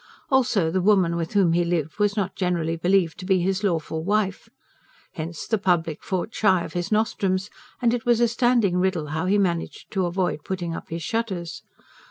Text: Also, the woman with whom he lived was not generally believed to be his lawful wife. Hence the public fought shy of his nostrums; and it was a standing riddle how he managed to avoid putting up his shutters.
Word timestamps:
Also, 0.31 0.71
the 0.71 0.81
woman 0.81 1.15
with 1.15 1.33
whom 1.33 1.53
he 1.53 1.63
lived 1.63 1.99
was 1.99 2.17
not 2.17 2.35
generally 2.35 2.75
believed 2.75 3.19
to 3.19 3.25
be 3.27 3.39
his 3.39 3.63
lawful 3.63 4.03
wife. 4.03 4.49
Hence 5.13 5.45
the 5.45 5.59
public 5.59 6.03
fought 6.03 6.33
shy 6.33 6.63
of 6.63 6.73
his 6.73 6.91
nostrums; 6.91 7.51
and 7.83 7.93
it 7.93 8.03
was 8.03 8.19
a 8.19 8.27
standing 8.27 8.77
riddle 8.79 9.09
how 9.09 9.27
he 9.27 9.37
managed 9.37 9.91
to 9.91 10.07
avoid 10.07 10.43
putting 10.43 10.73
up 10.73 10.89
his 10.89 11.03
shutters. 11.03 11.61